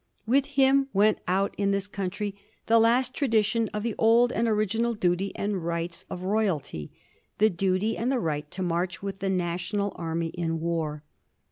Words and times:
With 0.25 0.47
him 0.57 0.87
went 0.93 1.19
out, 1.27 1.53
in 1.59 1.69
this 1.69 1.85
country, 1.85 2.33
the 2.65 2.79
last 2.79 3.13
tradition 3.13 3.69
of 3.71 3.83
the 3.83 3.93
old 3.99 4.31
and 4.31 4.47
original 4.47 4.95
duty 4.95 5.31
and 5.35 5.63
right 5.63 6.03
of 6.09 6.23
royalty— 6.23 6.89
the 7.37 7.51
duty 7.51 7.95
and 7.99 8.11
the 8.11 8.17
right 8.17 8.49
to 8.49 8.63
march 8.63 9.03
with 9.03 9.19
the 9.19 9.29
national 9.29 9.93
army 9.95 10.29
in 10.29 10.59
war. 10.59 11.03